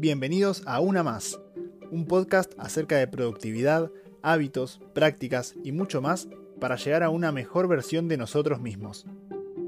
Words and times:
Bienvenidos 0.00 0.62
a 0.64 0.78
Una 0.78 1.02
Más, 1.02 1.40
un 1.90 2.06
podcast 2.06 2.52
acerca 2.56 2.98
de 2.98 3.08
productividad, 3.08 3.90
hábitos, 4.22 4.80
prácticas 4.94 5.56
y 5.64 5.72
mucho 5.72 6.00
más 6.00 6.28
para 6.60 6.76
llegar 6.76 7.02
a 7.02 7.10
una 7.10 7.32
mejor 7.32 7.66
versión 7.66 8.06
de 8.06 8.16
nosotros 8.16 8.60
mismos. 8.60 9.06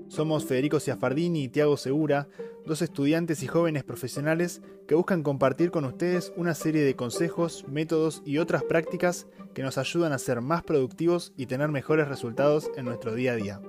Somos 0.06 0.44
Federico 0.44 0.78
Ciafardini 0.78 1.42
y 1.42 1.48
Tiago 1.48 1.76
Segura, 1.76 2.28
dos 2.64 2.80
estudiantes 2.80 3.42
y 3.42 3.48
jóvenes 3.48 3.82
profesionales 3.82 4.62
que 4.86 4.94
buscan 4.94 5.24
compartir 5.24 5.72
con 5.72 5.84
ustedes 5.84 6.32
una 6.36 6.54
serie 6.54 6.84
de 6.84 6.94
consejos, 6.94 7.64
métodos 7.66 8.22
y 8.24 8.38
otras 8.38 8.62
prácticas 8.62 9.26
que 9.52 9.64
nos 9.64 9.78
ayudan 9.78 10.12
a 10.12 10.18
ser 10.18 10.42
más 10.42 10.62
productivos 10.62 11.32
y 11.36 11.46
tener 11.46 11.70
mejores 11.70 12.06
resultados 12.06 12.70
en 12.76 12.84
nuestro 12.84 13.16
día 13.16 13.32
a 13.32 13.36
día. 13.36 13.60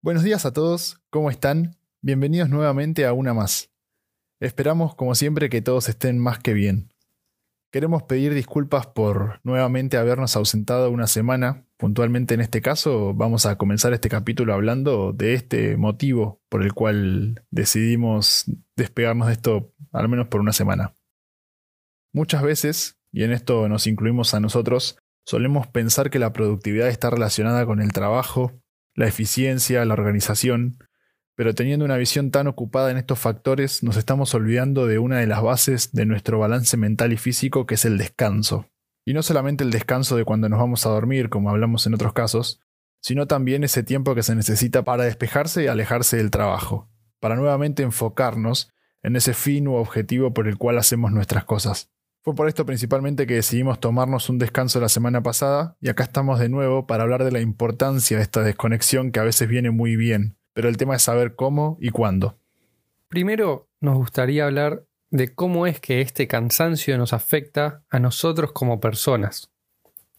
Buenos 0.00 0.22
días 0.22 0.46
a 0.46 0.52
todos, 0.52 1.00
¿cómo 1.10 1.28
están? 1.28 1.76
Bienvenidos 2.06 2.50
nuevamente 2.50 3.06
a 3.06 3.14
una 3.14 3.32
más. 3.32 3.72
Esperamos, 4.38 4.94
como 4.94 5.14
siempre, 5.14 5.48
que 5.48 5.62
todos 5.62 5.88
estén 5.88 6.18
más 6.18 6.38
que 6.38 6.52
bien. 6.52 6.92
Queremos 7.72 8.02
pedir 8.02 8.34
disculpas 8.34 8.86
por 8.86 9.40
nuevamente 9.42 9.96
habernos 9.96 10.36
ausentado 10.36 10.90
una 10.90 11.06
semana. 11.06 11.66
Puntualmente 11.78 12.34
en 12.34 12.42
este 12.42 12.60
caso 12.60 13.14
vamos 13.14 13.46
a 13.46 13.56
comenzar 13.56 13.94
este 13.94 14.10
capítulo 14.10 14.52
hablando 14.52 15.14
de 15.14 15.32
este 15.32 15.78
motivo 15.78 16.42
por 16.50 16.62
el 16.62 16.74
cual 16.74 17.42
decidimos 17.50 18.52
despegarnos 18.76 19.28
de 19.28 19.32
esto 19.32 19.72
al 19.90 20.10
menos 20.10 20.28
por 20.28 20.42
una 20.42 20.52
semana. 20.52 20.92
Muchas 22.12 22.42
veces, 22.42 22.98
y 23.12 23.24
en 23.24 23.32
esto 23.32 23.66
nos 23.66 23.86
incluimos 23.86 24.34
a 24.34 24.40
nosotros, 24.40 24.98
solemos 25.24 25.68
pensar 25.68 26.10
que 26.10 26.18
la 26.18 26.34
productividad 26.34 26.88
está 26.88 27.08
relacionada 27.08 27.64
con 27.64 27.80
el 27.80 27.94
trabajo, 27.94 28.52
la 28.94 29.08
eficiencia, 29.08 29.82
la 29.86 29.94
organización, 29.94 30.76
pero 31.36 31.54
teniendo 31.54 31.84
una 31.84 31.96
visión 31.96 32.30
tan 32.30 32.46
ocupada 32.46 32.90
en 32.90 32.96
estos 32.96 33.18
factores 33.18 33.82
nos 33.82 33.96
estamos 33.96 34.34
olvidando 34.34 34.86
de 34.86 34.98
una 34.98 35.18
de 35.18 35.26
las 35.26 35.42
bases 35.42 35.92
de 35.92 36.06
nuestro 36.06 36.38
balance 36.38 36.76
mental 36.76 37.12
y 37.12 37.16
físico 37.16 37.66
que 37.66 37.74
es 37.74 37.84
el 37.84 37.98
descanso. 37.98 38.70
Y 39.04 39.12
no 39.12 39.22
solamente 39.22 39.64
el 39.64 39.70
descanso 39.70 40.16
de 40.16 40.24
cuando 40.24 40.48
nos 40.48 40.58
vamos 40.58 40.86
a 40.86 40.90
dormir, 40.90 41.28
como 41.28 41.50
hablamos 41.50 41.86
en 41.86 41.94
otros 41.94 42.12
casos, 42.12 42.60
sino 43.00 43.26
también 43.26 43.64
ese 43.64 43.82
tiempo 43.82 44.14
que 44.14 44.22
se 44.22 44.34
necesita 44.34 44.84
para 44.84 45.04
despejarse 45.04 45.64
y 45.64 45.66
alejarse 45.66 46.16
del 46.16 46.30
trabajo, 46.30 46.88
para 47.20 47.36
nuevamente 47.36 47.82
enfocarnos 47.82 48.72
en 49.02 49.16
ese 49.16 49.34
fin 49.34 49.68
u 49.68 49.74
objetivo 49.74 50.32
por 50.32 50.48
el 50.48 50.56
cual 50.56 50.78
hacemos 50.78 51.12
nuestras 51.12 51.44
cosas. 51.44 51.90
Fue 52.22 52.34
por 52.34 52.48
esto 52.48 52.64
principalmente 52.64 53.26
que 53.26 53.34
decidimos 53.34 53.78
tomarnos 53.78 54.30
un 54.30 54.38
descanso 54.38 54.80
la 54.80 54.88
semana 54.88 55.22
pasada 55.22 55.76
y 55.82 55.90
acá 55.90 56.04
estamos 56.04 56.38
de 56.38 56.48
nuevo 56.48 56.86
para 56.86 57.02
hablar 57.02 57.22
de 57.22 57.32
la 57.32 57.40
importancia 57.40 58.16
de 58.16 58.22
esta 58.22 58.42
desconexión 58.42 59.12
que 59.12 59.20
a 59.20 59.24
veces 59.24 59.46
viene 59.46 59.70
muy 59.70 59.96
bien, 59.96 60.38
pero 60.54 60.68
el 60.68 60.78
tema 60.78 60.96
es 60.96 61.02
saber 61.02 61.34
cómo 61.34 61.76
y 61.80 61.90
cuándo. 61.90 62.38
Primero 63.08 63.68
nos 63.80 63.96
gustaría 63.96 64.46
hablar 64.46 64.86
de 65.10 65.34
cómo 65.34 65.66
es 65.66 65.78
que 65.78 66.00
este 66.00 66.26
cansancio 66.26 66.96
nos 66.96 67.12
afecta 67.12 67.84
a 67.90 67.98
nosotros 68.00 68.52
como 68.52 68.80
personas. 68.80 69.52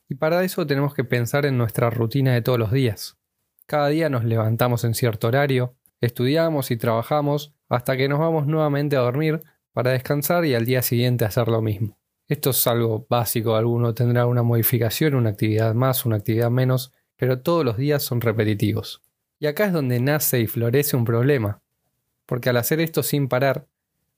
Y 0.07 0.15
para 0.15 0.43
eso 0.43 0.67
tenemos 0.67 0.93
que 0.93 1.03
pensar 1.03 1.45
en 1.45 1.57
nuestra 1.57 1.89
rutina 1.89 2.33
de 2.33 2.41
todos 2.41 2.59
los 2.59 2.71
días. 2.71 3.17
Cada 3.65 3.87
día 3.87 4.09
nos 4.09 4.23
levantamos 4.23 4.83
en 4.83 4.93
cierto 4.93 5.27
horario, 5.27 5.75
estudiamos 5.99 6.69
y 6.69 6.77
trabajamos 6.77 7.55
hasta 7.67 7.97
que 7.97 8.07
nos 8.07 8.19
vamos 8.19 8.45
nuevamente 8.45 8.95
a 8.95 8.99
dormir 8.99 9.41
para 9.73 9.91
descansar 9.91 10.45
y 10.45 10.53
al 10.53 10.65
día 10.65 10.81
siguiente 10.81 11.25
hacer 11.25 11.47
lo 11.47 11.61
mismo. 11.61 11.97
Esto 12.27 12.51
es 12.51 12.67
algo 12.67 13.05
básico, 13.09 13.55
alguno 13.55 13.93
tendrá 13.93 14.25
una 14.25 14.43
modificación, 14.43 15.15
una 15.15 15.31
actividad 15.31 15.73
más, 15.73 16.05
una 16.05 16.15
actividad 16.15 16.49
menos, 16.49 16.93
pero 17.17 17.41
todos 17.41 17.65
los 17.65 17.77
días 17.77 18.03
son 18.03 18.21
repetitivos. 18.21 19.04
Y 19.39 19.47
acá 19.47 19.65
es 19.65 19.73
donde 19.73 19.99
nace 19.99 20.39
y 20.39 20.47
florece 20.47 20.95
un 20.95 21.05
problema, 21.05 21.61
porque 22.25 22.49
al 22.49 22.57
hacer 22.57 22.79
esto 22.79 23.03
sin 23.03 23.27
parar, 23.27 23.67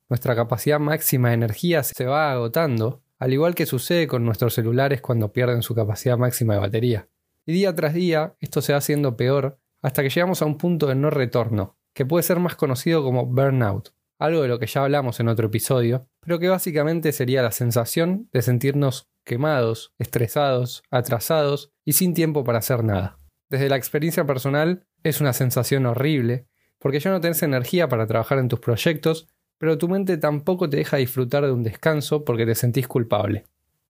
nuestra 0.10 0.36
capacidad 0.36 0.80
máxima 0.80 1.30
de 1.30 1.36
energía 1.36 1.83
se 1.83 2.05
va 2.05 2.32
agotando, 2.32 3.02
al 3.20 3.33
igual 3.33 3.56
que 3.56 3.66
sucede 3.66 4.08
con 4.08 4.23
nuestros 4.23 4.54
celulares 4.54 5.02
cuando 5.02 5.33
pierden 5.33 5.64
su 5.64 5.76
capacidad 5.76 6.17
máxima 6.17 6.54
de 6.54 6.60
batería. 6.60 7.10
Y 7.45 7.54
día 7.54 7.73
tras 7.76 7.94
día 7.94 8.36
esto 8.39 8.61
se 8.61 8.73
va 8.73 8.80
haciendo 8.80 9.17
peor 9.17 9.60
hasta 9.82 10.04
que 10.04 10.10
llegamos 10.10 10.42
a 10.42 10.45
un 10.45 10.58
punto 10.58 10.88
de 10.88 10.95
no 10.95 11.10
retorno, 11.10 11.77
que 11.94 12.06
puede 12.06 12.23
ser 12.23 12.39
más 12.39 12.56
conocido 12.56 13.04
como 13.04 13.26
burnout 13.26 13.92
algo 14.20 14.42
de 14.42 14.48
lo 14.48 14.60
que 14.60 14.67
ya 14.67 14.83
hablamos 14.83 15.20
en 15.20 15.27
otro 15.27 15.48
episodio, 15.48 16.08
pero 16.22 16.39
que 16.39 16.50
básicamente 16.50 17.11
sería 17.11 17.42
la 17.42 17.52
sensación 17.52 18.30
de 18.32 18.42
sentirnos 18.42 19.10
quemados, 19.23 19.94
estresados, 20.00 20.83
atrasados 20.89 21.72
y 21.86 21.94
sin 21.94 22.14
tiempo 22.14 22.44
para 22.44 22.60
hacer 22.60 22.83
nada. 22.83 23.17
Desde 23.50 23.70
la 23.70 23.77
experiencia 23.77 24.26
personal 24.26 24.86
es 25.10 25.22
una 25.22 25.34
sensación 25.34 25.86
horrible, 25.86 26.48
porque 26.80 27.00
ya 27.00 27.12
no 27.12 27.22
tenés 27.22 27.44
energía 27.44 27.88
para 27.88 28.08
trabajar 28.08 28.40
en 28.40 28.48
tus 28.48 28.60
proyectos, 28.60 29.28
pero 29.58 29.78
tu 29.78 29.88
mente 29.88 30.18
tampoco 30.18 30.70
te 30.70 30.78
deja 30.78 30.98
disfrutar 30.98 31.45
de 31.45 31.52
un 31.52 31.64
descanso 31.64 32.23
porque 32.23 32.45
te 32.45 32.56
sentís 32.56 32.88
culpable. 32.88 33.45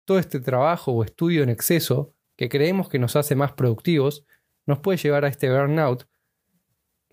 Todo 0.04 0.18
este 0.18 0.40
trabajo 0.40 0.92
o 0.92 1.04
estudio 1.04 1.42
en 1.42 1.48
exceso, 1.48 2.12
que 2.36 2.48
creemos 2.48 2.88
que 2.88 2.98
nos 2.98 3.16
hace 3.16 3.34
más 3.34 3.52
productivos, 3.52 4.24
nos 4.66 4.78
puede 4.78 4.98
llevar 4.98 5.24
a 5.24 5.28
este 5.28 5.50
burnout, 5.50 6.06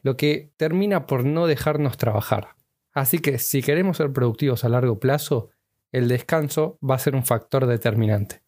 lo 0.02 0.18
que 0.18 0.52
termina 0.58 1.08
por 1.08 1.24
no 1.24 1.48
dejarnos 1.48 1.98
trabajar. 1.98 2.50
Así 2.92 3.20
que 3.20 3.40
si 3.40 3.64
queremos 3.64 3.98
ser 3.98 4.12
productivos 4.12 4.64
a 4.64 4.70
largo 4.70 5.00
plazo, 5.00 5.50
el 5.92 6.08
descanso 6.08 6.78
va 6.88 6.96
a 6.96 7.00
ser 7.00 7.16
un 7.16 7.26
factor 7.26 7.66
determinante. 7.66 8.42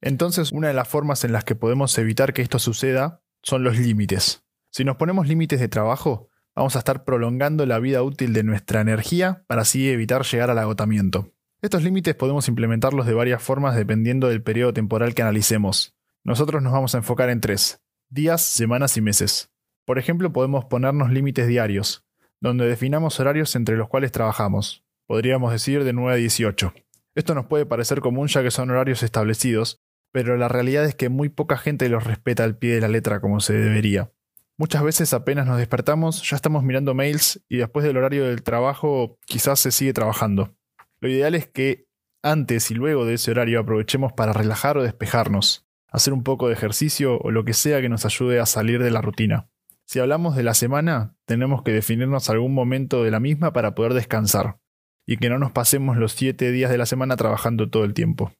Entonces, 0.00 0.52
una 0.52 0.68
de 0.68 0.74
las 0.74 0.88
formas 0.88 1.24
en 1.24 1.32
las 1.32 1.44
que 1.44 1.54
podemos 1.54 1.96
evitar 1.98 2.32
que 2.32 2.42
esto 2.42 2.58
suceda 2.58 3.22
son 3.42 3.64
los 3.64 3.78
límites. 3.78 4.44
Si 4.78 4.84
nos 4.84 4.94
ponemos 4.94 5.26
límites 5.26 5.58
de 5.58 5.66
trabajo, 5.66 6.28
vamos 6.54 6.76
a 6.76 6.78
estar 6.78 7.02
prolongando 7.02 7.66
la 7.66 7.80
vida 7.80 8.00
útil 8.04 8.32
de 8.32 8.44
nuestra 8.44 8.80
energía 8.80 9.42
para 9.48 9.62
así 9.62 9.90
evitar 9.90 10.22
llegar 10.24 10.50
al 10.50 10.58
agotamiento. 10.58 11.32
Estos 11.60 11.82
límites 11.82 12.14
podemos 12.14 12.46
implementarlos 12.46 13.04
de 13.04 13.12
varias 13.12 13.42
formas 13.42 13.74
dependiendo 13.74 14.28
del 14.28 14.40
periodo 14.40 14.72
temporal 14.72 15.16
que 15.16 15.22
analicemos. 15.22 15.96
Nosotros 16.22 16.62
nos 16.62 16.72
vamos 16.72 16.94
a 16.94 16.98
enfocar 16.98 17.28
en 17.28 17.40
tres, 17.40 17.82
días, 18.08 18.40
semanas 18.40 18.96
y 18.96 19.00
meses. 19.00 19.52
Por 19.84 19.98
ejemplo, 19.98 20.32
podemos 20.32 20.66
ponernos 20.66 21.10
límites 21.10 21.48
diarios, 21.48 22.06
donde 22.38 22.68
definamos 22.68 23.18
horarios 23.18 23.56
entre 23.56 23.76
los 23.76 23.88
cuales 23.88 24.12
trabajamos, 24.12 24.84
podríamos 25.08 25.50
decir 25.50 25.82
de 25.82 25.92
9 25.92 26.12
a 26.12 26.16
18. 26.18 26.72
Esto 27.16 27.34
nos 27.34 27.46
puede 27.46 27.66
parecer 27.66 27.98
común 27.98 28.28
ya 28.28 28.44
que 28.44 28.52
son 28.52 28.70
horarios 28.70 29.02
establecidos, 29.02 29.82
pero 30.12 30.36
la 30.36 30.46
realidad 30.46 30.84
es 30.84 30.94
que 30.94 31.08
muy 31.08 31.30
poca 31.30 31.58
gente 31.58 31.88
los 31.88 32.04
respeta 32.04 32.44
al 32.44 32.56
pie 32.56 32.76
de 32.76 32.82
la 32.82 32.86
letra 32.86 33.20
como 33.20 33.40
se 33.40 33.54
debería. 33.54 34.12
Muchas 34.60 34.82
veces 34.82 35.14
apenas 35.14 35.46
nos 35.46 35.56
despertamos 35.56 36.28
ya 36.28 36.34
estamos 36.34 36.64
mirando 36.64 36.92
mails 36.92 37.40
y 37.48 37.58
después 37.58 37.86
del 37.86 37.96
horario 37.96 38.24
del 38.24 38.42
trabajo 38.42 39.16
quizás 39.24 39.60
se 39.60 39.70
sigue 39.70 39.92
trabajando. 39.92 40.52
Lo 41.00 41.08
ideal 41.08 41.36
es 41.36 41.46
que 41.46 41.86
antes 42.24 42.72
y 42.72 42.74
luego 42.74 43.06
de 43.06 43.14
ese 43.14 43.30
horario 43.30 43.60
aprovechemos 43.60 44.12
para 44.12 44.32
relajar 44.32 44.76
o 44.76 44.82
despejarnos, 44.82 45.68
hacer 45.92 46.12
un 46.12 46.24
poco 46.24 46.48
de 46.48 46.54
ejercicio 46.54 47.18
o 47.18 47.30
lo 47.30 47.44
que 47.44 47.52
sea 47.52 47.80
que 47.80 47.88
nos 47.88 48.04
ayude 48.04 48.40
a 48.40 48.46
salir 48.46 48.82
de 48.82 48.90
la 48.90 49.00
rutina. 49.00 49.48
Si 49.86 50.00
hablamos 50.00 50.34
de 50.34 50.42
la 50.42 50.54
semana, 50.54 51.14
tenemos 51.24 51.62
que 51.62 51.70
definirnos 51.70 52.28
algún 52.28 52.52
momento 52.52 53.04
de 53.04 53.12
la 53.12 53.20
misma 53.20 53.52
para 53.52 53.76
poder 53.76 53.94
descansar, 53.94 54.58
y 55.06 55.18
que 55.18 55.30
no 55.30 55.38
nos 55.38 55.52
pasemos 55.52 55.96
los 55.96 56.12
siete 56.12 56.50
días 56.50 56.70
de 56.72 56.78
la 56.78 56.84
semana 56.84 57.16
trabajando 57.16 57.70
todo 57.70 57.84
el 57.84 57.94
tiempo. 57.94 58.32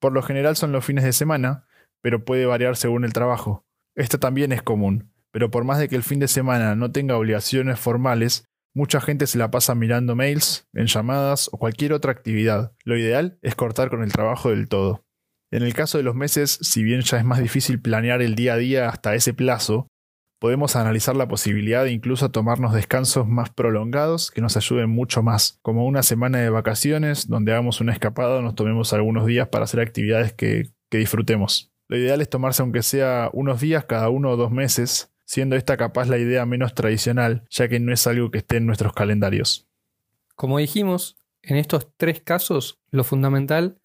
Por 0.00 0.12
lo 0.12 0.22
general 0.22 0.54
son 0.54 0.70
los 0.70 0.84
fines 0.84 1.02
de 1.02 1.12
semana, 1.12 1.66
pero 2.00 2.24
puede 2.24 2.46
variar 2.46 2.76
según 2.76 3.04
el 3.04 3.12
trabajo. 3.12 3.66
Esto 3.96 4.20
también 4.20 4.52
es 4.52 4.62
común, 4.62 5.12
pero 5.36 5.50
por 5.50 5.64
más 5.64 5.78
de 5.78 5.90
que 5.90 5.96
el 5.96 6.02
fin 6.02 6.18
de 6.18 6.28
semana 6.28 6.76
no 6.76 6.92
tenga 6.92 7.18
obligaciones 7.18 7.78
formales, 7.78 8.46
mucha 8.74 9.02
gente 9.02 9.26
se 9.26 9.36
la 9.36 9.50
pasa 9.50 9.74
mirando 9.74 10.16
mails, 10.16 10.66
en 10.72 10.86
llamadas 10.86 11.50
o 11.52 11.58
cualquier 11.58 11.92
otra 11.92 12.10
actividad. 12.10 12.72
Lo 12.84 12.96
ideal 12.96 13.38
es 13.42 13.54
cortar 13.54 13.90
con 13.90 14.02
el 14.02 14.10
trabajo 14.10 14.48
del 14.48 14.70
todo. 14.70 15.04
En 15.52 15.62
el 15.62 15.74
caso 15.74 15.98
de 15.98 16.04
los 16.04 16.14
meses, 16.14 16.58
si 16.62 16.82
bien 16.82 17.02
ya 17.02 17.18
es 17.18 17.24
más 17.26 17.38
difícil 17.38 17.82
planear 17.82 18.22
el 18.22 18.34
día 18.34 18.54
a 18.54 18.56
día 18.56 18.88
hasta 18.88 19.14
ese 19.14 19.34
plazo, 19.34 19.88
podemos 20.40 20.74
analizar 20.74 21.14
la 21.16 21.28
posibilidad 21.28 21.84
de 21.84 21.92
incluso 21.92 22.30
tomarnos 22.30 22.72
descansos 22.72 23.28
más 23.28 23.50
prolongados 23.50 24.30
que 24.30 24.40
nos 24.40 24.56
ayuden 24.56 24.88
mucho 24.88 25.22
más, 25.22 25.58
como 25.60 25.84
una 25.84 26.02
semana 26.02 26.38
de 26.38 26.48
vacaciones 26.48 27.28
donde 27.28 27.52
hagamos 27.52 27.82
una 27.82 27.92
escapada 27.92 28.36
o 28.36 28.40
nos 28.40 28.54
tomemos 28.54 28.94
algunos 28.94 29.26
días 29.26 29.48
para 29.48 29.64
hacer 29.64 29.80
actividades 29.80 30.32
que, 30.32 30.70
que 30.90 30.96
disfrutemos. 30.96 31.74
Lo 31.90 31.98
ideal 31.98 32.22
es 32.22 32.30
tomarse 32.30 32.62
aunque 32.62 32.82
sea 32.82 33.28
unos 33.34 33.60
días 33.60 33.84
cada 33.84 34.08
uno 34.08 34.30
o 34.30 34.36
dos 34.38 34.50
meses, 34.50 35.12
siendo 35.26 35.56
esta 35.56 35.76
capaz 35.76 36.08
la 36.08 36.16
idea 36.16 36.46
menos 36.46 36.72
tradicional, 36.74 37.44
ya 37.50 37.68
que 37.68 37.80
no 37.80 37.92
es 37.92 38.06
algo 38.06 38.30
que 38.30 38.38
esté 38.38 38.56
en 38.56 38.66
nuestros 38.66 38.94
calendarios. 38.94 39.68
Como 40.34 40.58
dijimos, 40.58 41.18
en 41.42 41.56
estos 41.56 41.88
tres 41.96 42.20
casos 42.22 42.80
lo 42.90 43.04
fundamental 43.04 43.78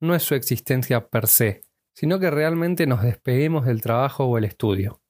no 0.00 0.14
es 0.14 0.22
su 0.22 0.34
existencia 0.34 1.08
per 1.08 1.26
se, 1.26 1.62
sino 1.94 2.18
que 2.18 2.30
realmente 2.30 2.86
nos 2.86 3.02
despeguemos 3.02 3.66
del 3.66 3.80
trabajo 3.80 4.24
o 4.24 4.36
el 4.36 4.44
estudio. 4.44 5.00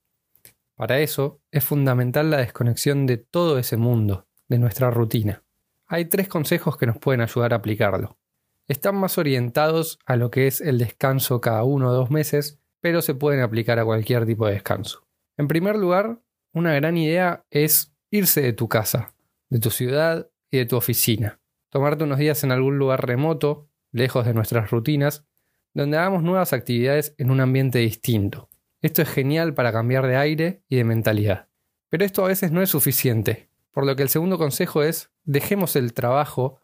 Para 0.74 1.00
eso 1.00 1.40
es 1.50 1.64
fundamental 1.64 2.30
la 2.30 2.38
desconexión 2.38 3.06
de 3.06 3.18
todo 3.18 3.58
ese 3.58 3.76
mundo, 3.76 4.26
de 4.48 4.58
nuestra 4.58 4.90
rutina. 4.90 5.44
Hay 5.86 6.06
tres 6.06 6.28
consejos 6.28 6.76
que 6.76 6.86
nos 6.86 6.98
pueden 6.98 7.20
ayudar 7.20 7.52
a 7.52 7.56
aplicarlo. 7.56 8.18
Están 8.66 8.96
más 8.96 9.18
orientados 9.18 9.98
a 10.06 10.16
lo 10.16 10.30
que 10.30 10.46
es 10.46 10.60
el 10.60 10.78
descanso 10.78 11.40
cada 11.40 11.64
uno 11.64 11.90
o 11.90 11.92
dos 11.92 12.10
meses, 12.10 12.60
pero 12.80 13.02
se 13.02 13.14
pueden 13.14 13.40
aplicar 13.40 13.78
a 13.78 13.84
cualquier 13.84 14.26
tipo 14.26 14.46
de 14.46 14.54
descanso. 14.54 15.09
En 15.40 15.48
primer 15.48 15.76
lugar, 15.76 16.20
una 16.52 16.74
gran 16.74 16.98
idea 16.98 17.46
es 17.48 17.94
irse 18.10 18.42
de 18.42 18.52
tu 18.52 18.68
casa, 18.68 19.14
de 19.48 19.58
tu 19.58 19.70
ciudad 19.70 20.28
y 20.50 20.58
de 20.58 20.66
tu 20.66 20.76
oficina. 20.76 21.40
Tomarte 21.70 22.04
unos 22.04 22.18
días 22.18 22.44
en 22.44 22.52
algún 22.52 22.76
lugar 22.76 23.06
remoto, 23.06 23.70
lejos 23.90 24.26
de 24.26 24.34
nuestras 24.34 24.70
rutinas, 24.70 25.24
donde 25.72 25.96
hagamos 25.96 26.22
nuevas 26.22 26.52
actividades 26.52 27.14
en 27.16 27.30
un 27.30 27.40
ambiente 27.40 27.78
distinto. 27.78 28.50
Esto 28.82 29.00
es 29.00 29.08
genial 29.08 29.54
para 29.54 29.72
cambiar 29.72 30.06
de 30.06 30.16
aire 30.16 30.62
y 30.68 30.76
de 30.76 30.84
mentalidad. 30.84 31.48
Pero 31.88 32.04
esto 32.04 32.22
a 32.22 32.28
veces 32.28 32.52
no 32.52 32.60
es 32.60 32.68
suficiente, 32.68 33.48
por 33.70 33.86
lo 33.86 33.96
que 33.96 34.02
el 34.02 34.10
segundo 34.10 34.36
consejo 34.36 34.82
es 34.82 35.10
dejemos 35.24 35.74
el 35.74 35.94
trabajo 35.94 36.60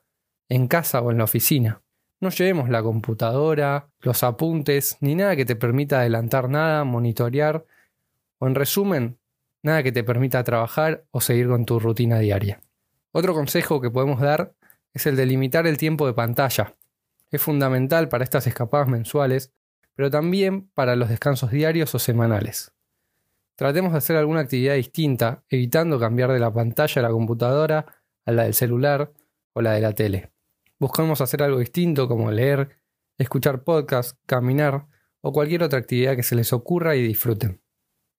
en 0.50 0.68
casa 0.68 1.00
o 1.00 1.10
en 1.10 1.16
la 1.16 1.24
oficina. 1.24 1.80
No 2.20 2.28
llevemos 2.28 2.68
la 2.68 2.82
computadora, 2.82 3.88
los 4.00 4.22
apuntes, 4.22 4.98
ni 5.00 5.14
nada 5.14 5.34
que 5.34 5.46
te 5.46 5.56
permita 5.56 6.00
adelantar 6.00 6.50
nada, 6.50 6.84
monitorear, 6.84 7.64
o 8.38 8.46
en 8.46 8.54
resumen, 8.54 9.18
nada 9.62 9.82
que 9.82 9.92
te 9.92 10.04
permita 10.04 10.44
trabajar 10.44 11.04
o 11.10 11.20
seguir 11.20 11.48
con 11.48 11.64
tu 11.64 11.78
rutina 11.78 12.18
diaria. 12.18 12.60
Otro 13.12 13.34
consejo 13.34 13.80
que 13.80 13.90
podemos 13.90 14.20
dar 14.20 14.54
es 14.92 15.06
el 15.06 15.16
de 15.16 15.26
limitar 15.26 15.66
el 15.66 15.78
tiempo 15.78 16.06
de 16.06 16.14
pantalla. 16.14 16.76
Es 17.30 17.42
fundamental 17.42 18.08
para 18.08 18.24
estas 18.24 18.46
escapadas 18.46 18.88
mensuales, 18.88 19.52
pero 19.94 20.10
también 20.10 20.68
para 20.74 20.96
los 20.96 21.08
descansos 21.08 21.50
diarios 21.50 21.94
o 21.94 21.98
semanales. 21.98 22.72
Tratemos 23.56 23.92
de 23.92 23.98
hacer 23.98 24.16
alguna 24.16 24.40
actividad 24.40 24.74
distinta, 24.74 25.42
evitando 25.48 25.98
cambiar 25.98 26.30
de 26.30 26.38
la 26.38 26.52
pantalla 26.52 26.94
de 26.96 27.08
la 27.08 27.12
computadora 27.12 27.86
a 28.26 28.32
la 28.32 28.44
del 28.44 28.54
celular 28.54 29.12
o 29.54 29.62
la 29.62 29.72
de 29.72 29.80
la 29.80 29.94
tele. 29.94 30.30
Buscamos 30.78 31.22
hacer 31.22 31.42
algo 31.42 31.58
distinto 31.58 32.06
como 32.06 32.30
leer, 32.30 32.78
escuchar 33.16 33.64
podcasts, 33.64 34.18
caminar 34.26 34.86
o 35.22 35.32
cualquier 35.32 35.62
otra 35.62 35.78
actividad 35.78 36.16
que 36.16 36.22
se 36.22 36.34
les 36.34 36.52
ocurra 36.52 36.96
y 36.96 37.02
disfruten. 37.02 37.62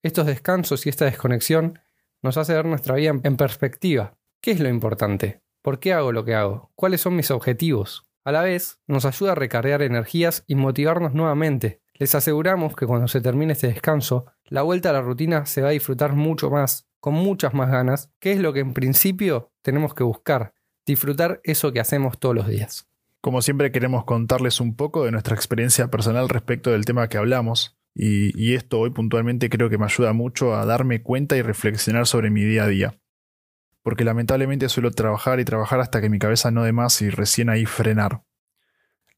Estos 0.02 0.26
descansos 0.26 0.86
y 0.86 0.90
esta 0.90 1.06
desconexión 1.06 1.80
nos 2.22 2.36
hace 2.36 2.54
ver 2.54 2.66
nuestra 2.66 2.94
vida 2.94 3.14
en 3.22 3.36
perspectiva. 3.36 4.16
¿Qué 4.40 4.52
es 4.52 4.60
lo 4.60 4.68
importante? 4.68 5.42
¿Por 5.60 5.80
qué 5.80 5.92
hago 5.92 6.12
lo 6.12 6.24
que 6.24 6.34
hago? 6.34 6.70
¿Cuáles 6.76 7.00
son 7.00 7.16
mis 7.16 7.32
objetivos? 7.32 8.04
A 8.24 8.30
la 8.30 8.42
vez, 8.42 8.78
nos 8.86 9.04
ayuda 9.04 9.32
a 9.32 9.34
recargar 9.34 9.82
energías 9.82 10.44
y 10.46 10.54
motivarnos 10.54 11.14
nuevamente. 11.14 11.80
Les 11.94 12.14
aseguramos 12.14 12.76
que 12.76 12.86
cuando 12.86 13.08
se 13.08 13.20
termine 13.20 13.54
este 13.54 13.66
descanso, 13.66 14.26
la 14.44 14.62
vuelta 14.62 14.90
a 14.90 14.92
la 14.92 15.00
rutina 15.00 15.46
se 15.46 15.62
va 15.62 15.68
a 15.68 15.72
disfrutar 15.72 16.12
mucho 16.12 16.48
más, 16.48 16.88
con 17.00 17.14
muchas 17.14 17.54
más 17.54 17.70
ganas, 17.70 18.12
que 18.20 18.30
es 18.32 18.38
lo 18.38 18.52
que 18.52 18.60
en 18.60 18.74
principio 18.74 19.50
tenemos 19.62 19.94
que 19.94 20.04
buscar, 20.04 20.54
disfrutar 20.86 21.40
eso 21.42 21.72
que 21.72 21.80
hacemos 21.80 22.18
todos 22.20 22.36
los 22.36 22.46
días. 22.46 22.88
Como 23.20 23.42
siempre 23.42 23.72
queremos 23.72 24.04
contarles 24.04 24.60
un 24.60 24.76
poco 24.76 25.04
de 25.04 25.10
nuestra 25.10 25.34
experiencia 25.34 25.88
personal 25.88 26.28
respecto 26.28 26.70
del 26.70 26.84
tema 26.84 27.08
que 27.08 27.18
hablamos, 27.18 27.77
y, 27.94 28.54
esto 28.54 28.78
hoy 28.78 28.90
puntualmente 28.90 29.50
creo 29.50 29.68
que 29.68 29.78
me 29.78 29.84
ayuda 29.84 30.12
mucho 30.12 30.54
a 30.54 30.64
darme 30.64 31.02
cuenta 31.02 31.36
y 31.36 31.42
reflexionar 31.42 32.06
sobre 32.06 32.30
mi 32.30 32.44
día 32.44 32.64
a 32.64 32.68
día. 32.68 33.00
Porque 33.82 34.04
lamentablemente 34.04 34.68
suelo 34.68 34.90
trabajar 34.92 35.40
y 35.40 35.44
trabajar 35.44 35.80
hasta 35.80 36.00
que 36.00 36.08
mi 36.08 36.18
cabeza 36.18 36.50
no 36.50 36.62
dé 36.62 36.72
más 36.72 37.02
y 37.02 37.10
recién 37.10 37.48
ahí 37.48 37.66
frenar. 37.66 38.22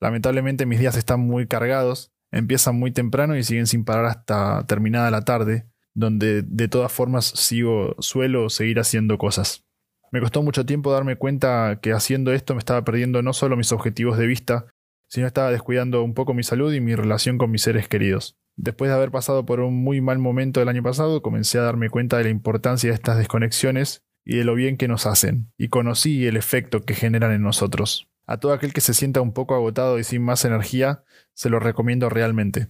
Lamentablemente 0.00 0.64
mis 0.64 0.80
días 0.80 0.96
están 0.96 1.20
muy 1.20 1.46
cargados, 1.46 2.10
empiezan 2.30 2.78
muy 2.78 2.90
temprano 2.90 3.36
y 3.36 3.42
siguen 3.42 3.66
sin 3.66 3.84
parar 3.84 4.06
hasta 4.06 4.66
terminada 4.66 5.10
la 5.10 5.22
tarde, 5.26 5.66
donde 5.92 6.42
de 6.42 6.68
todas 6.68 6.90
formas 6.90 7.26
sigo, 7.26 7.96
suelo 7.98 8.48
seguir 8.48 8.80
haciendo 8.80 9.18
cosas. 9.18 9.66
Me 10.10 10.20
costó 10.20 10.42
mucho 10.42 10.64
tiempo 10.64 10.90
darme 10.90 11.16
cuenta 11.16 11.80
que 11.82 11.92
haciendo 11.92 12.32
esto 12.32 12.54
me 12.54 12.58
estaba 12.58 12.82
perdiendo 12.82 13.22
no 13.22 13.32
solo 13.32 13.56
mis 13.56 13.72
objetivos 13.72 14.16
de 14.16 14.26
vista, 14.26 14.66
sino 15.06 15.26
estaba 15.26 15.50
descuidando 15.50 16.02
un 16.02 16.14
poco 16.14 16.34
mi 16.34 16.42
salud 16.42 16.72
y 16.72 16.80
mi 16.80 16.94
relación 16.94 17.36
con 17.36 17.50
mis 17.50 17.62
seres 17.62 17.88
queridos. 17.88 18.39
Después 18.62 18.90
de 18.90 18.94
haber 18.94 19.10
pasado 19.10 19.46
por 19.46 19.60
un 19.60 19.82
muy 19.82 20.02
mal 20.02 20.18
momento 20.18 20.60
el 20.60 20.68
año 20.68 20.82
pasado, 20.82 21.22
comencé 21.22 21.58
a 21.58 21.62
darme 21.62 21.88
cuenta 21.88 22.18
de 22.18 22.24
la 22.24 22.28
importancia 22.28 22.90
de 22.90 22.94
estas 22.94 23.16
desconexiones 23.16 24.04
y 24.22 24.36
de 24.36 24.44
lo 24.44 24.54
bien 24.54 24.76
que 24.76 24.86
nos 24.86 25.06
hacen, 25.06 25.50
y 25.56 25.68
conocí 25.68 26.26
el 26.26 26.36
efecto 26.36 26.82
que 26.82 26.92
generan 26.92 27.32
en 27.32 27.40
nosotros. 27.40 28.10
A 28.26 28.36
todo 28.36 28.52
aquel 28.52 28.74
que 28.74 28.82
se 28.82 28.92
sienta 28.92 29.22
un 29.22 29.32
poco 29.32 29.54
agotado 29.54 29.98
y 29.98 30.04
sin 30.04 30.20
más 30.22 30.44
energía, 30.44 31.04
se 31.32 31.48
lo 31.48 31.58
recomiendo 31.58 32.10
realmente. 32.10 32.68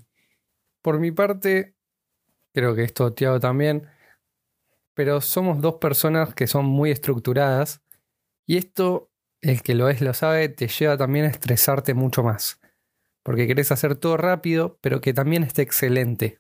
Por 0.81 1.01
mi 1.01 1.11
parte, 1.11 1.75
creo 2.55 2.77
que 2.77 2.85
esto 2.85 3.13
Tiago 3.13 3.41
también, 3.41 3.89
pero 4.95 5.21
somos 5.21 5.61
dos 5.61 5.79
personas 5.81 6.35
que 6.35 6.47
son 6.47 6.67
muy 6.67 6.93
estructuradas 6.93 7.83
y 8.47 8.59
esto, 8.59 9.11
el 9.41 9.63
que 9.63 9.75
lo 9.75 9.89
es 9.89 10.01
lo 10.03 10.15
sabe, 10.15 10.51
te 10.51 10.69
lleva 10.69 10.97
también 10.97 11.25
a 11.25 11.31
estresarte 11.31 11.95
mucho 11.95 12.23
más 12.23 12.61
porque 13.23 13.47
querés 13.47 13.73
hacer 13.73 13.97
todo 13.97 14.17
rápido, 14.17 14.79
pero 14.81 15.01
que 15.01 15.13
también 15.13 15.43
esté 15.43 15.63
excelente. 15.63 16.39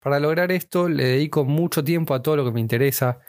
Para 0.00 0.18
lograr 0.20 0.50
esto 0.52 0.88
le 0.88 1.04
dedico 1.04 1.44
mucho 1.44 1.84
tiempo 1.84 2.14
a 2.14 2.22
todo 2.22 2.36
lo 2.36 2.44
que 2.44 2.52
me 2.52 2.60
interesa, 2.60 3.20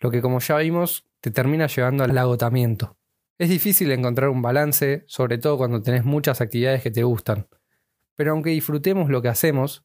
lo 0.00 0.10
que 0.10 0.22
como 0.22 0.40
ya 0.40 0.56
vimos 0.58 1.06
te 1.20 1.30
termina 1.30 1.66
llevando 1.66 2.04
al 2.04 2.16
agotamiento. 2.16 2.96
Es 3.38 3.48
difícil 3.50 3.92
encontrar 3.92 4.30
un 4.30 4.42
balance, 4.42 5.04
sobre 5.06 5.38
todo 5.38 5.58
cuando 5.58 5.82
tenés 5.82 6.04
muchas 6.04 6.40
actividades 6.40 6.82
que 6.82 6.90
te 6.90 7.04
gustan. 7.04 7.46
Pero 8.16 8.32
aunque 8.32 8.50
disfrutemos 8.50 9.10
lo 9.10 9.22
que 9.22 9.28
hacemos, 9.28 9.84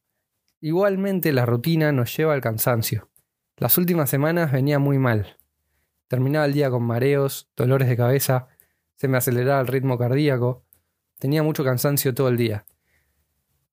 igualmente 0.59 1.31
la 1.33 1.45
rutina 1.45 1.91
nos 1.91 2.15
lleva 2.15 2.33
al 2.33 2.41
cansancio. 2.41 3.09
Las 3.57 3.77
últimas 3.77 4.09
semanas 4.09 4.51
venía 4.51 4.79
muy 4.79 4.97
mal. 4.97 5.37
Terminaba 6.07 6.45
el 6.45 6.53
día 6.53 6.71
con 6.71 6.83
mareos, 6.83 7.51
dolores 7.55 7.87
de 7.87 7.97
cabeza, 7.97 8.47
se 8.95 9.07
me 9.07 9.17
aceleraba 9.17 9.61
el 9.61 9.67
ritmo 9.67 9.97
cardíaco, 9.97 10.62
Tenía 11.23 11.41
mucho 11.41 11.63
cansancio 11.63 12.13
todo 12.13 12.27
el 12.27 12.35
día. 12.35 12.65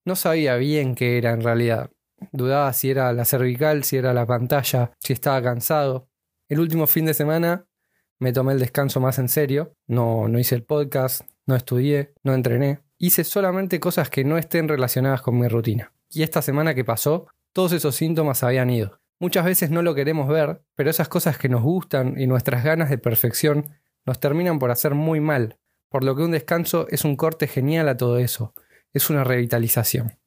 No 0.05 0.15
sabía 0.15 0.55
bien 0.55 0.95
qué 0.95 1.17
era 1.17 1.31
en 1.31 1.41
realidad. 1.41 1.91
Dudaba 2.31 2.71
si 2.71 2.89
era 2.89 3.11
la 3.11 3.25
cervical, 3.25 3.83
si 3.83 3.97
era 3.97 4.13
la 4.13 4.25
pantalla, 4.25 4.93
si 4.99 5.11
estaba 5.11 5.43
cansado. 5.43 6.07
El 6.47 6.61
último 6.61 6.87
fin 6.87 7.05
de 7.05 7.13
semana 7.13 7.65
me 8.19 8.31
tomé 8.31 8.53
el 8.53 8.59
descanso 8.59 9.01
más 9.01 9.19
en 9.19 9.27
serio. 9.27 9.75
No, 9.85 10.29
no 10.29 10.39
hice 10.39 10.55
el 10.55 10.63
podcast, 10.63 11.23
no 11.45 11.57
estudié, 11.57 12.13
no 12.23 12.33
entrené. 12.33 12.83
Hice 12.97 13.25
solamente 13.25 13.81
cosas 13.81 14.09
que 14.09 14.23
no 14.23 14.37
estén 14.37 14.69
relacionadas 14.69 15.21
con 15.21 15.37
mi 15.37 15.49
rutina. 15.49 15.91
Y 16.09 16.23
esta 16.23 16.41
semana 16.41 16.73
que 16.73 16.85
pasó, 16.85 17.27
todos 17.51 17.73
esos 17.73 17.97
síntomas 17.97 18.43
habían 18.43 18.69
ido. 18.69 19.01
Muchas 19.19 19.43
veces 19.43 19.71
no 19.71 19.81
lo 19.81 19.93
queremos 19.93 20.29
ver, 20.29 20.61
pero 20.75 20.89
esas 20.89 21.09
cosas 21.09 21.37
que 21.37 21.49
nos 21.49 21.63
gustan 21.63 22.17
y 22.17 22.27
nuestras 22.27 22.63
ganas 22.63 22.89
de 22.89 22.97
perfección 22.97 23.65
nos 24.05 24.21
terminan 24.21 24.57
por 24.57 24.71
hacer 24.71 24.95
muy 24.95 25.19
mal, 25.19 25.57
por 25.91 26.05
lo 26.05 26.15
que 26.15 26.23
un 26.23 26.31
descanso 26.31 26.87
es 26.89 27.03
un 27.03 27.17
corte 27.17 27.47
genial 27.47 27.89
a 27.89 27.97
todo 27.97 28.17
eso, 28.17 28.53
es 28.93 29.09
una 29.09 29.25
revitalización. 29.25 30.17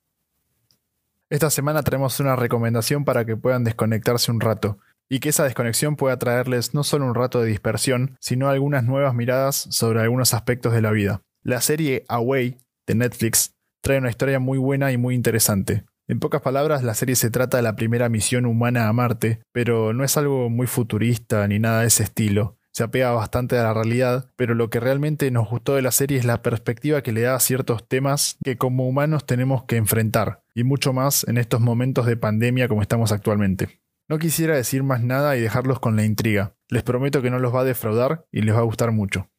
Esta 1.31 1.49
semana 1.49 1.83
traemos 1.83 2.21
una 2.21 2.37
recomendación 2.37 3.07
para 3.07 3.25
que 3.25 3.39
puedan 3.39 3.65
desconectarse 3.65 4.31
un 4.31 4.41
rato, 4.41 4.79
y 5.09 5.21
que 5.21 5.31
esa 5.31 5.45
desconexión 5.45 5.97
pueda 5.97 6.19
traerles 6.19 6.75
no 6.75 6.85
solo 6.85 7.07
un 7.07 7.15
rato 7.15 7.41
de 7.41 7.49
dispersión, 7.49 8.17
sino 8.21 8.51
algunas 8.51 8.85
nuevas 8.85 9.15
miradas 9.15 9.67
sobre 9.71 10.01
algunos 10.01 10.35
aspectos 10.35 10.75
de 10.75 10.83
la 10.83 10.91
vida. 10.91 11.23
La 11.43 11.63
serie 11.63 12.05
Away 12.09 12.59
de 12.87 12.95
Netflix 12.95 13.55
trae 13.81 13.99
una 13.99 14.11
historia 14.11 14.39
muy 14.39 14.59
buena 14.59 14.93
y 14.93 14.99
muy 14.99 15.15
interesante. 15.15 15.85
En 16.09 16.21
pocas 16.21 16.43
palabras, 16.43 16.83
la 16.83 16.93
serie 16.93 17.17
se 17.17 17.31
trata 17.31 17.57
de 17.57 17.63
la 17.63 17.77
primera 17.77 18.11
misión 18.11 18.45
humana 18.45 18.89
a 18.89 18.93
Marte, 18.93 19.41
pero 19.53 19.95
no 19.95 20.05
es 20.05 20.19
algo 20.19 20.51
muy 20.51 20.67
futurista 20.67 21.49
ni 21.49 21.59
nada 21.59 21.81
de 21.81 21.87
ese 21.87 22.03
estilo 22.03 22.59
se 22.75 22.83
apega 22.83 23.13
bastante 23.13 23.57
a 23.57 23.63
la 23.63 23.73
realidad, 23.73 24.29
pero 24.35 24.55
lo 24.55 24.69
que 24.69 24.81
realmente 24.81 25.31
nos 25.31 25.49
gustó 25.49 25.77
de 25.77 25.83
la 25.83 25.93
serie 25.93 26.19
es 26.19 26.25
la 26.25 26.43
perspectiva 26.43 27.03
que 27.03 27.13
le 27.13 27.21
da 27.21 27.37
a 27.37 27.41
ciertos 27.41 27.87
temas 27.87 28.37
que 28.43 28.59
como 28.59 28.89
humanos 28.89 29.25
tenemos 29.27 29.63
que 29.63 29.77
enfrentar, 29.77 30.43
y 30.57 30.65
mucho 30.65 30.93
más 30.93 31.23
en 31.29 31.39
estos 31.39 31.61
momentos 31.61 32.05
de 32.05 32.17
pandemia 32.17 32.67
como 32.67 32.83
estamos 32.83 33.13
actualmente. 33.13 33.81
No 34.09 34.19
quisiera 34.19 34.57
decir 34.57 34.83
más 34.83 35.05
nada 35.05 35.37
y 35.37 35.41
dejarlos 35.41 35.79
con 35.79 35.95
la 35.95 36.05
intriga. 36.05 36.57
Les 36.69 36.83
prometo 36.83 37.23
que 37.23 37.31
no 37.31 37.39
los 37.39 37.55
va 37.55 37.61
a 37.61 37.65
defraudar 37.65 38.27
y 38.33 38.43
les 38.43 38.57
va 38.57 38.59
a 38.59 38.65
gustar 38.65 38.91
mucho. 38.91 39.31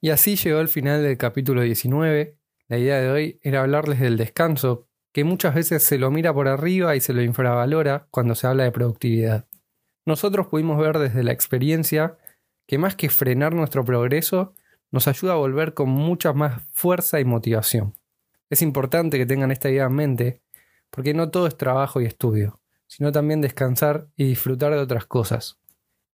Y 0.00 0.10
así 0.10 0.34
llegó 0.34 0.58
el 0.58 0.68
final 0.68 1.04
del 1.04 1.16
capítulo 1.18 1.62
19. 1.62 2.36
La 2.66 2.78
idea 2.78 3.00
de 3.00 3.10
hoy 3.10 3.38
era 3.42 3.60
hablarles 3.60 4.00
del 4.00 4.16
descanso, 4.16 4.88
que 5.12 5.22
muchas 5.22 5.54
veces 5.54 5.84
se 5.84 5.98
lo 5.98 6.10
mira 6.10 6.34
por 6.34 6.48
arriba 6.48 6.96
y 6.96 7.00
se 7.00 7.12
lo 7.12 7.22
infravalora 7.22 8.08
cuando 8.10 8.34
se 8.34 8.48
habla 8.48 8.64
de 8.64 8.72
productividad 8.72 9.49
nosotros 10.10 10.48
pudimos 10.48 10.76
ver 10.76 10.98
desde 10.98 11.22
la 11.22 11.30
experiencia 11.30 12.18
que 12.66 12.78
más 12.78 12.96
que 12.96 13.08
frenar 13.08 13.54
nuestro 13.54 13.84
progreso, 13.84 14.54
nos 14.90 15.06
ayuda 15.06 15.34
a 15.34 15.36
volver 15.36 15.72
con 15.72 15.88
mucha 15.88 16.32
más 16.32 16.62
fuerza 16.72 17.20
y 17.20 17.24
motivación. 17.24 17.94
Es 18.48 18.60
importante 18.60 19.18
que 19.18 19.26
tengan 19.26 19.52
esta 19.52 19.70
idea 19.70 19.86
en 19.86 19.94
mente, 19.94 20.42
porque 20.90 21.14
no 21.14 21.30
todo 21.30 21.46
es 21.46 21.56
trabajo 21.56 22.00
y 22.00 22.06
estudio, 22.06 22.60
sino 22.88 23.12
también 23.12 23.40
descansar 23.40 24.08
y 24.16 24.24
disfrutar 24.24 24.72
de 24.72 24.78
otras 24.78 25.06
cosas. 25.06 25.60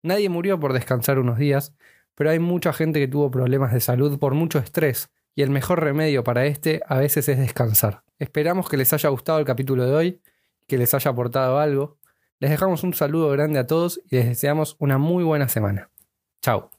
Nadie 0.02 0.28
murió 0.28 0.60
por 0.60 0.74
descansar 0.74 1.18
unos 1.18 1.38
días, 1.38 1.74
pero 2.14 2.28
hay 2.28 2.38
mucha 2.38 2.74
gente 2.74 3.00
que 3.00 3.08
tuvo 3.08 3.30
problemas 3.30 3.72
de 3.72 3.80
salud 3.80 4.18
por 4.18 4.34
mucho 4.34 4.58
estrés, 4.58 5.10
y 5.34 5.40
el 5.40 5.48
mejor 5.48 5.82
remedio 5.82 6.22
para 6.22 6.44
este 6.44 6.82
a 6.86 6.98
veces 6.98 7.30
es 7.30 7.38
descansar. 7.38 8.02
Esperamos 8.18 8.68
que 8.68 8.76
les 8.76 8.92
haya 8.92 9.08
gustado 9.08 9.38
el 9.38 9.46
capítulo 9.46 9.86
de 9.86 9.94
hoy, 9.94 10.22
que 10.66 10.76
les 10.76 10.92
haya 10.92 11.10
aportado 11.10 11.58
algo. 11.58 11.98
Les 12.38 12.50
dejamos 12.50 12.82
un 12.82 12.92
saludo 12.92 13.30
grande 13.30 13.58
a 13.58 13.66
todos 13.66 14.00
y 14.10 14.16
les 14.16 14.26
deseamos 14.26 14.76
una 14.78 14.98
muy 14.98 15.24
buena 15.24 15.48
semana. 15.48 15.90
Chao. 16.42 16.75